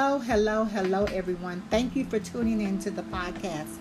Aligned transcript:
Hello, 0.00 0.20
hello, 0.20 0.64
hello, 0.64 1.06
everyone. 1.06 1.60
Thank 1.70 1.96
you 1.96 2.04
for 2.04 2.20
tuning 2.20 2.60
in 2.60 2.78
to 2.82 2.90
the 2.92 3.02
podcast. 3.02 3.78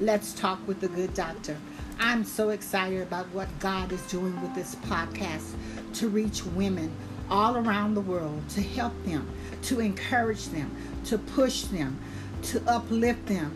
Let's 0.00 0.32
talk 0.32 0.58
with 0.66 0.80
the 0.80 0.88
good 0.88 1.12
doctor. 1.12 1.54
I'm 1.98 2.24
so 2.24 2.48
excited 2.48 3.02
about 3.02 3.26
what 3.34 3.46
God 3.58 3.92
is 3.92 4.00
doing 4.04 4.40
with 4.40 4.54
this 4.54 4.76
podcast 4.76 5.52
to 5.96 6.08
reach 6.08 6.46
women 6.46 6.90
all 7.28 7.58
around 7.58 7.92
the 7.92 8.00
world, 8.00 8.42
to 8.48 8.62
help 8.62 8.94
them, 9.04 9.28
to 9.64 9.80
encourage 9.80 10.46
them, 10.46 10.74
to 11.04 11.18
push 11.18 11.64
them, 11.64 11.98
to 12.44 12.62
uplift 12.66 13.26
them, 13.26 13.54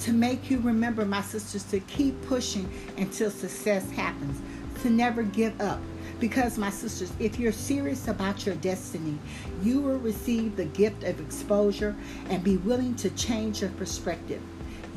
to 0.00 0.12
make 0.12 0.50
you 0.50 0.58
remember, 0.58 1.04
my 1.04 1.22
sisters, 1.22 1.62
to 1.70 1.78
keep 1.78 2.20
pushing 2.26 2.68
until 2.96 3.30
success 3.30 3.88
happens, 3.92 4.40
to 4.82 4.90
never 4.90 5.22
give 5.22 5.60
up. 5.60 5.78
Because, 6.18 6.56
my 6.56 6.70
sisters, 6.70 7.12
if 7.18 7.38
you're 7.38 7.52
serious 7.52 8.08
about 8.08 8.46
your 8.46 8.54
destiny, 8.56 9.18
you 9.62 9.80
will 9.80 9.98
receive 9.98 10.56
the 10.56 10.64
gift 10.64 11.04
of 11.04 11.20
exposure 11.20 11.94
and 12.30 12.42
be 12.42 12.56
willing 12.58 12.94
to 12.96 13.10
change 13.10 13.60
your 13.60 13.70
perspective. 13.70 14.40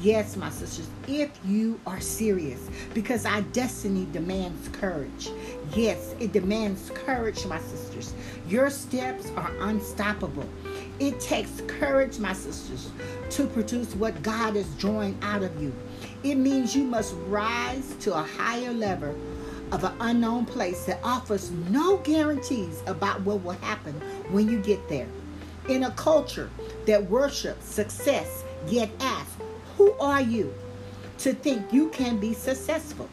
Yes, 0.01 0.37
my 0.37 0.49
sisters, 0.49 0.87
if 1.09 1.29
you 1.45 1.77
are 1.85 1.99
serious, 1.99 2.69
because 2.93 3.25
our 3.25 3.41
destiny 3.41 4.07
demands 4.13 4.69
courage. 4.69 5.29
Yes, 5.75 6.15
it 6.21 6.31
demands 6.31 6.89
courage, 6.93 7.45
my 7.45 7.59
sisters. 7.59 8.13
Your 8.47 8.69
steps 8.69 9.29
are 9.35 9.51
unstoppable. 9.59 10.47
It 11.01 11.19
takes 11.19 11.61
courage, 11.67 12.17
my 12.17 12.31
sisters, 12.31 12.91
to 13.31 13.45
produce 13.47 13.93
what 13.95 14.23
God 14.23 14.55
is 14.55 14.73
drawing 14.75 15.17
out 15.21 15.43
of 15.43 15.61
you. 15.61 15.75
It 16.23 16.35
means 16.35 16.73
you 16.73 16.85
must 16.85 17.13
rise 17.27 17.93
to 17.99 18.17
a 18.17 18.23
higher 18.23 18.71
level 18.71 19.13
of 19.71 19.83
an 19.83 19.93
unknown 19.99 20.45
place 20.45 20.85
that 20.85 20.99
offers 21.03 21.51
no 21.69 21.97
guarantees 21.97 22.81
about 22.87 23.21
what 23.21 23.43
will 23.43 23.51
happen 23.51 23.93
when 24.31 24.49
you 24.49 24.59
get 24.59 24.87
there. 24.89 25.07
In 25.67 25.83
a 25.83 25.91
culture 25.91 26.49
that 26.85 27.09
worships 27.09 27.65
success, 27.65 28.43
yet 28.67 28.89
asks, 28.99 29.35
Who 29.77 29.91
are 29.99 30.21
you? 30.21 30.53
to 31.19 31.33
think 31.33 31.73
you 31.73 31.89
can 31.89 32.17
be 32.17 32.33
successful. 32.33 33.09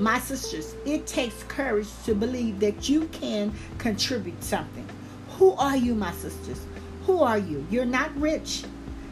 My 0.00 0.18
sisters, 0.18 0.74
it 0.84 1.06
takes 1.06 1.44
courage 1.44 1.86
to 2.04 2.12
believe 2.12 2.58
that 2.58 2.88
you 2.88 3.06
can 3.12 3.54
contribute 3.78 4.42
something. 4.42 4.86
Who 5.38 5.52
are 5.52 5.76
you, 5.76 5.94
my 5.94 6.12
sisters? 6.12 6.60
Who 7.06 7.22
are 7.22 7.38
you? 7.38 7.64
You're 7.70 7.84
not 7.84 8.14
rich. 8.20 8.64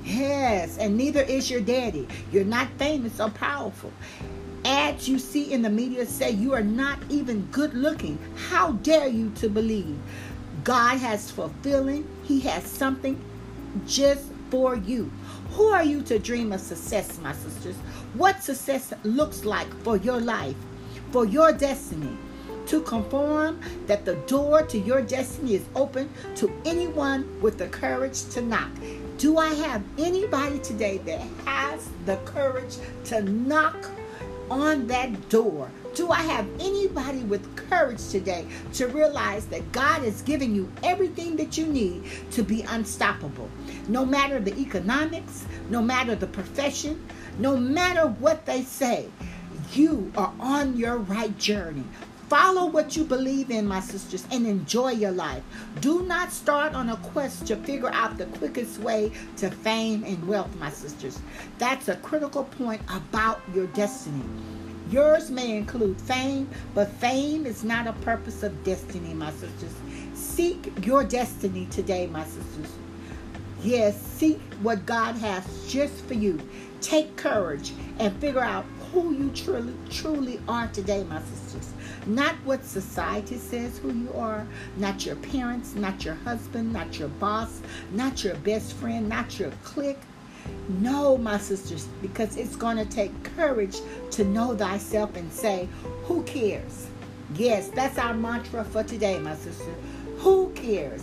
Yes, 0.03 0.77
and 0.79 0.97
neither 0.97 1.23
is 1.23 1.49
your 1.49 1.61
daddy. 1.61 2.09
You're 2.33 2.45
not 2.45 2.67
famous 2.79 3.21
or 3.21 3.31
powerful 3.31 3.93
ads 4.73 5.07
you 5.07 5.19
see 5.19 5.53
in 5.53 5.61
the 5.61 5.69
media 5.69 6.07
say 6.07 6.31
you 6.31 6.55
are 6.55 6.63
not 6.63 6.99
even 7.11 7.47
good 7.53 7.75
looking. 7.75 8.19
How 8.49 8.73
dare 8.73 9.07
you 9.07 9.31
to 9.37 9.51
believe 9.51 9.99
God 10.65 10.97
has 10.97 11.31
fulfilling, 11.31 12.09
He 12.25 12.41
has 12.41 12.65
something 12.65 13.23
just 13.87 14.25
for 14.51 14.77
you. 14.77 15.11
Who 15.51 15.67
are 15.67 15.85
you 15.85 16.01
to 16.05 16.19
dream 16.19 16.53
of 16.53 16.61
success, 16.61 17.19
my 17.21 17.35
sisters? 17.35 17.77
What 18.15 18.43
success 18.43 18.95
looks 19.05 19.45
like 19.45 19.69
for 19.83 19.99
your 19.99 20.21
life, 20.21 20.57
for 21.11 21.27
your 21.27 21.53
destiny. 21.53 22.17
To 22.67 22.81
conform 22.81 23.61
that 23.87 24.07
the 24.07 24.15
door 24.27 24.63
to 24.63 24.79
your 24.79 25.03
destiny 25.03 25.57
is 25.57 25.65
open 25.75 26.09
to 26.37 26.51
anyone 26.65 27.29
with 27.43 27.59
the 27.59 27.67
courage 27.67 28.25
to 28.31 28.41
knock. 28.41 28.71
Do 29.19 29.37
I 29.37 29.49
have 29.49 29.83
anybody 29.99 30.61
today 30.61 30.99
that 30.99 31.21
has 31.45 31.89
the 32.07 32.17
courage 32.25 32.77
to 33.07 33.23
knock 33.23 33.91
on 34.51 34.87
that 34.89 35.29
door? 35.29 35.71
Do 35.95 36.11
I 36.11 36.23
have 36.23 36.47
anybody 36.59 37.21
with 37.21 37.55
courage 37.69 38.09
today 38.09 38.47
to 38.75 38.89
realize 38.89 39.47
that 39.47 39.71
God 39.73 40.03
is 40.03 40.23
giving 40.23 40.55
you 40.55 40.71
everything 40.83 41.37
that 41.37 41.59
you 41.59 41.67
need 41.67 42.05
to 42.31 42.43
be 42.43 42.63
unstoppable? 42.63 43.51
No 43.89 44.07
matter 44.07 44.41
the 44.41 44.57
economics, 44.59 45.45
no 45.69 45.83
matter 45.83 46.15
the 46.15 46.27
profession, 46.27 47.07
no 47.39 47.57
matter 47.57 48.09
what 48.09 48.47
they 48.47 48.63
say, 48.63 49.09
you 49.75 50.11
are 50.17 50.33
on 50.41 50.77
your 50.77 50.97
right 50.99 51.37
journey. 51.39 51.85
Follow 52.33 52.65
what 52.65 52.97
you 52.97 53.05
believe 53.05 53.51
in, 53.51 53.67
my 53.67 53.81
sisters, 53.81 54.27
and 54.33 54.47
enjoy 54.47 54.93
your 54.93 55.11
life. 55.11 55.43
Do 55.83 56.03
not 56.05 56.33
start 56.33 56.73
on 56.73 56.89
a 56.89 56.97
quest 56.97 57.47
to 57.49 57.57
figure 57.57 57.91
out 57.91 58.17
the 58.17 58.25
quickest 58.25 58.79
way 58.79 59.13
to 59.37 59.51
fame 59.51 60.03
and 60.05 60.27
wealth, 60.27 60.49
my 60.57 60.71
sisters. 60.71 61.21
That's 61.59 61.89
a 61.89 61.97
critical 61.97 62.45
point 62.45 62.81
about 62.89 63.43
your 63.55 63.67
destiny. 63.67 64.25
Yours 64.91 65.31
may 65.31 65.55
include 65.59 66.01
fame, 66.01 66.49
but 66.75 66.89
fame 66.93 67.45
is 67.45 67.65
not 67.65 67.87
a 67.87 67.93
purpose 68.01 68.43
of 68.43 68.65
destiny, 68.65 69.13
my 69.13 69.31
sisters. 69.33 69.75
Seek 70.15 70.73
your 70.87 71.05
destiny 71.05 71.67
today, 71.67 72.07
my 72.07 72.25
sisters. 72.25 72.73
Yes, 73.65 74.01
seek 74.03 74.41
what 74.63 74.87
God 74.87 75.15
has 75.17 75.45
just 75.69 76.05
for 76.07 76.15
you. 76.15 76.41
Take 76.81 77.15
courage 77.17 77.73
and 78.01 78.13
figure 78.21 78.43
out 78.43 78.65
who 78.91 79.15
you 79.15 79.31
truly 79.31 79.73
truly 79.89 80.41
are 80.49 80.67
today, 80.69 81.05
my 81.05 81.23
sisters. 81.23 81.73
Not 82.05 82.35
what 82.45 82.65
society 82.65 83.37
says 83.37 83.79
who 83.79 83.93
you 83.93 84.13
are, 84.15 84.45
not 84.79 85.07
your 85.07 85.15
parents, 85.15 85.77
not 85.77 86.05
your 86.05 86.15
husband, 86.15 86.73
not 86.73 86.99
your 86.99 87.09
boss, 87.09 87.61
not 87.93 88.25
your 88.25 88.35
best 88.37 88.73
friend, 88.75 89.09
not 89.09 89.39
your 89.39 89.53
clique. 89.63 90.01
No, 90.81 91.17
my 91.17 91.39
sisters, 91.39 91.87
because 92.03 92.37
it's 92.37 92.57
going 92.57 92.79
to 92.79 92.85
take 92.85 93.13
courage 93.37 93.77
to 94.11 94.25
know 94.25 94.57
thyself 94.57 95.15
and 95.15 95.33
say, 95.33 95.69
Who 96.07 96.25
cares? 96.25 96.89
Yes, 97.37 97.69
that's 97.69 97.97
our 97.97 98.13
mantra 98.13 98.65
for 98.65 98.83
today, 98.83 99.21
my 99.21 99.37
sister. 99.37 99.73
Who 100.19 100.51
cares? 100.51 101.03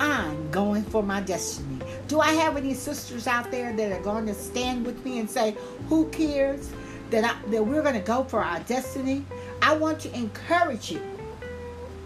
I'm 0.00 0.50
going 0.50 0.84
for 0.84 1.02
my 1.02 1.20
destiny. 1.20 1.78
Do 2.06 2.20
I 2.20 2.32
have 2.32 2.56
any 2.56 2.74
sisters 2.74 3.26
out 3.26 3.50
there 3.50 3.72
that 3.74 3.92
are 3.92 4.02
going 4.02 4.26
to 4.26 4.34
stand 4.34 4.86
with 4.86 5.04
me 5.04 5.18
and 5.18 5.28
say, 5.28 5.56
Who 5.88 6.08
cares? 6.08 6.70
That, 7.10 7.24
I, 7.24 7.50
that 7.50 7.64
we're 7.64 7.82
going 7.82 7.94
to 7.94 8.00
go 8.00 8.24
for 8.24 8.44
our 8.44 8.60
destiny? 8.60 9.24
I 9.62 9.74
want 9.74 9.98
to 10.00 10.14
encourage 10.14 10.90
you 10.90 11.00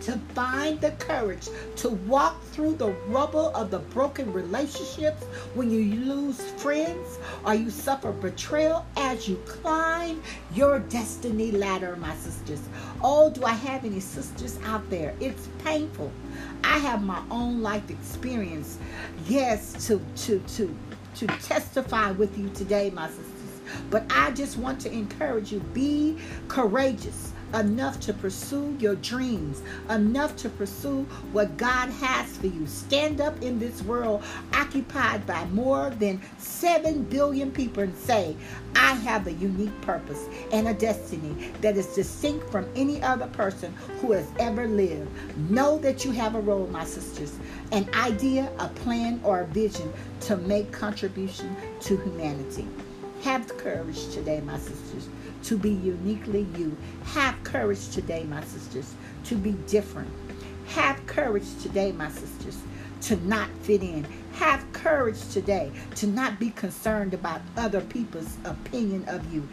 to 0.02 0.18
find 0.34 0.80
the 0.80 0.90
courage 0.92 1.48
to 1.76 1.90
walk 1.90 2.42
through 2.46 2.74
the 2.74 2.90
rubble 3.08 3.54
of 3.54 3.70
the 3.70 3.78
broken 3.78 4.32
relationships 4.32 5.22
when 5.54 5.70
you 5.70 6.04
lose 6.04 6.40
friends 6.52 7.18
or 7.44 7.54
you 7.54 7.70
suffer 7.70 8.12
betrayal 8.12 8.84
as 8.96 9.28
you 9.28 9.36
climb 9.46 10.22
your 10.54 10.80
destiny 10.80 11.52
ladder, 11.52 11.96
my 11.96 12.14
sisters. 12.16 12.60
Oh, 13.00 13.30
do 13.30 13.44
I 13.44 13.52
have 13.52 13.84
any 13.84 14.00
sisters 14.00 14.58
out 14.64 14.88
there? 14.90 15.14
It's 15.20 15.48
painful. 15.64 16.10
I 16.64 16.78
have 16.78 17.02
my 17.02 17.22
own 17.30 17.62
life 17.62 17.88
experience, 17.90 18.78
yes, 19.26 19.86
to 19.86 20.00
to 20.16 20.40
to 20.56 20.76
to 21.16 21.26
testify 21.26 22.10
with 22.12 22.36
you 22.38 22.48
today, 22.50 22.90
my 22.90 23.08
sisters. 23.08 23.26
But 23.90 24.04
I 24.10 24.32
just 24.32 24.56
want 24.58 24.80
to 24.82 24.92
encourage 24.92 25.52
you 25.52 25.60
be 25.72 26.18
courageous 26.48 27.32
enough 27.54 28.00
to 28.00 28.12
pursue 28.12 28.76
your 28.78 28.96
dreams, 28.96 29.62
enough 29.90 30.36
to 30.36 30.48
pursue 30.48 31.02
what 31.32 31.56
God 31.56 31.88
has 31.90 32.36
for 32.36 32.46
you. 32.46 32.66
Stand 32.66 33.20
up 33.20 33.40
in 33.42 33.58
this 33.58 33.82
world 33.82 34.22
occupied 34.52 35.26
by 35.26 35.44
more 35.46 35.90
than 35.90 36.20
7 36.38 37.04
billion 37.04 37.50
people 37.50 37.82
and 37.82 37.96
say, 37.96 38.36
I 38.74 38.94
have 38.94 39.26
a 39.26 39.32
unique 39.32 39.78
purpose 39.82 40.26
and 40.52 40.68
a 40.68 40.74
destiny 40.74 41.52
that 41.60 41.76
is 41.76 41.86
distinct 41.94 42.50
from 42.50 42.68
any 42.74 43.02
other 43.02 43.26
person 43.28 43.74
who 44.00 44.12
has 44.12 44.28
ever 44.38 44.66
lived. 44.66 45.10
Know 45.50 45.78
that 45.78 46.04
you 46.04 46.10
have 46.12 46.34
a 46.34 46.40
role, 46.40 46.66
my 46.68 46.84
sisters, 46.84 47.38
an 47.70 47.88
idea, 47.94 48.50
a 48.58 48.68
plan, 48.68 49.20
or 49.24 49.40
a 49.40 49.46
vision 49.46 49.92
to 50.20 50.36
make 50.36 50.72
contribution 50.72 51.54
to 51.80 51.96
humanity. 51.98 52.66
Have 53.22 53.46
the 53.48 53.54
courage 53.54 54.08
today, 54.08 54.40
my 54.40 54.58
sisters 54.58 55.08
to 55.44 55.56
be 55.56 55.70
uniquely 55.70 56.46
you. 56.56 56.76
Have 57.04 57.42
courage 57.44 57.88
today, 57.90 58.24
my 58.24 58.42
sisters, 58.44 58.94
to 59.24 59.36
be 59.36 59.52
different. 59.66 60.10
Have 60.68 61.04
courage 61.06 61.46
today, 61.60 61.92
my 61.92 62.10
sisters, 62.10 62.58
to 63.02 63.16
not 63.26 63.48
fit 63.62 63.82
in. 63.82 64.06
Have 64.34 64.64
courage 64.72 65.28
today 65.28 65.70
to 65.96 66.06
not 66.06 66.38
be 66.38 66.50
concerned 66.50 67.14
about 67.14 67.42
other 67.56 67.80
people's 67.80 68.36
opinion 68.44 69.04
of 69.08 69.32
you. 69.32 69.48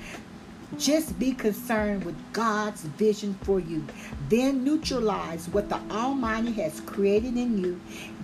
Just 0.77 1.17
be 1.17 1.33
concerned 1.33 2.03
with 2.03 2.15
God's 2.31 2.81
vision 2.81 3.37
for 3.41 3.59
you. 3.59 3.83
Then 4.29 4.63
neutralize 4.63 5.47
what 5.49 5.67
the 5.69 5.79
Almighty 5.89 6.51
has 6.53 6.79
created 6.81 7.37
in 7.37 7.57
you. 7.57 7.81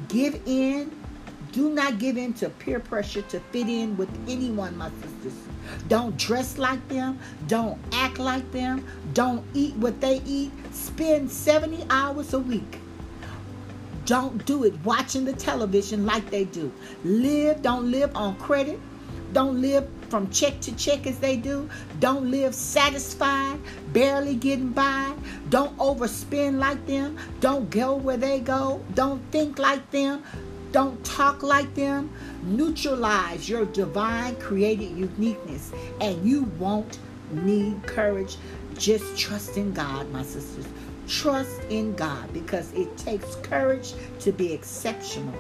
Give 0.08 0.40
in. 0.46 0.92
Do 1.56 1.70
not 1.70 2.00
give 2.00 2.18
in 2.18 2.34
to 2.34 2.50
peer 2.50 2.82
pressure 2.82 3.22
to 3.22 3.40
fit 3.40 3.70
in 3.70 3.96
with 3.96 4.10
anyone, 4.28 4.78
my 4.78 4.90
sisters. 5.02 5.40
Don't 5.88 6.18
dress 6.18 6.58
like 6.58 6.86
them. 6.90 7.18
Don't 7.48 7.80
act 7.94 8.20
like 8.20 8.52
them. 8.52 8.86
Don't 9.14 9.42
eat 9.54 9.74
what 9.78 10.02
they 10.02 10.22
eat. 10.26 10.52
Spend 10.74 11.32
70 11.32 11.86
hours 11.90 12.34
a 12.34 12.40
week. 12.40 12.80
Don't 14.06 14.46
do 14.46 14.66
it 14.66 14.74
watching 14.84 15.24
the 15.24 15.32
television 15.32 16.06
like 16.06 16.30
they 16.30 16.44
do. 16.44 16.74
Live, 17.06 17.62
don't 17.62 17.90
live 17.90 18.14
on 18.18 18.36
credit. 18.36 18.78
Don't 19.32 19.62
live 19.62 19.88
from 20.10 20.30
check 20.32 20.60
to 20.62 20.76
check 20.76 21.08
as 21.08 21.20
they 21.20 21.38
do. 21.38 21.70
Don't 22.02 22.32
live 22.32 22.54
satisfied, 22.54 23.60
barely 23.94 24.36
getting 24.36 24.70
by. 24.70 25.14
Don't 25.50 25.76
overspend 25.78 26.60
like 26.60 26.86
them. 26.86 27.18
Don't 27.40 27.70
go 27.70 27.96
where 27.96 28.18
they 28.18 28.42
go. 28.42 28.82
Don't 28.94 29.22
think 29.32 29.58
like 29.58 29.90
them. 29.92 30.22
Don't 30.76 31.02
talk 31.06 31.42
like 31.42 31.74
them. 31.74 32.10
Neutralize 32.44 33.48
your 33.48 33.64
divine 33.64 34.36
created 34.36 34.92
uniqueness, 34.92 35.72
and 36.02 36.22
you 36.28 36.52
won't 36.60 37.00
need 37.32 37.82
courage. 37.88 38.36
Just 38.78 39.18
trust 39.18 39.56
in 39.56 39.72
God, 39.72 40.12
my 40.12 40.22
sisters. 40.22 40.66
Trust 41.08 41.62
in 41.70 41.96
God 41.96 42.34
because 42.34 42.74
it 42.74 42.98
takes 42.98 43.36
courage 43.36 43.94
to 44.20 44.34
be 44.34 44.52
exceptional, 44.52 45.34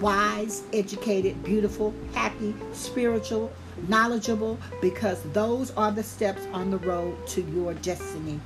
wise, 0.00 0.64
educated, 0.72 1.40
beautiful, 1.44 1.94
happy, 2.12 2.52
spiritual, 2.72 3.52
knowledgeable, 3.86 4.58
because 4.80 5.22
those 5.32 5.70
are 5.76 5.92
the 5.92 6.02
steps 6.02 6.42
on 6.52 6.72
the 6.72 6.78
road 6.78 7.14
to 7.28 7.42
your 7.42 7.74
destiny, 7.74 8.40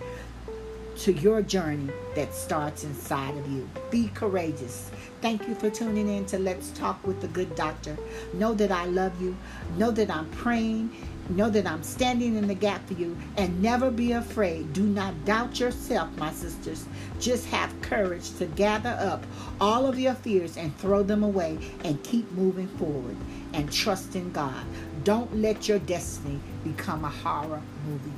to 0.98 1.12
your 1.12 1.42
journey 1.42 1.90
that 2.14 2.34
starts 2.34 2.84
inside 2.84 3.36
of 3.36 3.50
you. 3.50 3.68
Be 3.90 4.08
courageous. 4.14 4.90
Thank 5.20 5.46
you 5.48 5.54
for 5.54 5.70
tuning 5.70 6.08
in 6.08 6.26
to 6.26 6.38
Let's 6.38 6.70
Talk 6.70 7.06
with 7.06 7.20
the 7.20 7.28
Good 7.28 7.54
Doctor. 7.54 7.96
Know 8.34 8.54
that 8.54 8.70
I 8.72 8.86
love 8.86 9.20
you. 9.20 9.36
Know 9.76 9.90
that 9.90 10.10
I'm 10.10 10.30
praying 10.30 10.90
Know 11.30 11.50
that 11.50 11.66
I'm 11.66 11.82
standing 11.82 12.36
in 12.36 12.48
the 12.48 12.54
gap 12.54 12.86
for 12.86 12.94
you 12.94 13.14
and 13.36 13.60
never 13.60 13.90
be 13.90 14.12
afraid. 14.12 14.72
Do 14.72 14.82
not 14.82 15.26
doubt 15.26 15.60
yourself, 15.60 16.08
my 16.16 16.32
sisters. 16.32 16.86
Just 17.20 17.46
have 17.48 17.78
courage 17.82 18.32
to 18.38 18.46
gather 18.46 18.96
up 18.98 19.24
all 19.60 19.84
of 19.84 19.98
your 19.98 20.14
fears 20.14 20.56
and 20.56 20.74
throw 20.78 21.02
them 21.02 21.22
away 21.22 21.58
and 21.84 22.02
keep 22.02 22.30
moving 22.32 22.68
forward 22.78 23.16
and 23.52 23.70
trust 23.70 24.16
in 24.16 24.32
God. 24.32 24.64
Don't 25.04 25.36
let 25.36 25.68
your 25.68 25.80
destiny 25.80 26.40
become 26.64 27.04
a 27.04 27.10
horror 27.10 27.60
movie. 27.86 28.12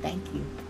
Thank 0.00 0.24
you. 0.32 0.65